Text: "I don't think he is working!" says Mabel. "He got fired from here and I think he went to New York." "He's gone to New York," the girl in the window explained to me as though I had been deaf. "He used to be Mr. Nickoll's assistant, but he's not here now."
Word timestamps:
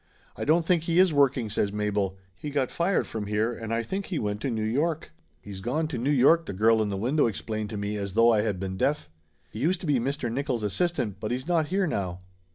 "I 0.35 0.45
don't 0.45 0.65
think 0.65 0.85
he 0.85 0.97
is 0.97 1.13
working!" 1.13 1.47
says 1.51 1.71
Mabel. 1.71 2.17
"He 2.35 2.49
got 2.49 2.71
fired 2.71 3.05
from 3.05 3.27
here 3.27 3.53
and 3.53 3.71
I 3.71 3.83
think 3.83 4.07
he 4.07 4.17
went 4.17 4.41
to 4.41 4.49
New 4.49 4.63
York." 4.63 5.11
"He's 5.39 5.61
gone 5.61 5.87
to 5.89 5.99
New 5.99 6.09
York," 6.09 6.47
the 6.47 6.53
girl 6.53 6.81
in 6.81 6.89
the 6.89 6.97
window 6.97 7.27
explained 7.27 7.69
to 7.69 7.77
me 7.77 7.97
as 7.97 8.13
though 8.13 8.33
I 8.33 8.41
had 8.41 8.59
been 8.59 8.77
deaf. 8.77 9.11
"He 9.51 9.59
used 9.59 9.79
to 9.81 9.85
be 9.85 9.99
Mr. 9.99 10.31
Nickoll's 10.31 10.63
assistant, 10.63 11.19
but 11.19 11.29
he's 11.29 11.47
not 11.47 11.67
here 11.67 11.85
now." 11.85 12.21